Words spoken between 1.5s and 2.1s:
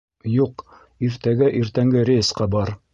иртәнге